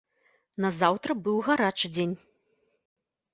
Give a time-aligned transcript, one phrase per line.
[0.63, 2.17] Назаўтра быў гарачы дзень.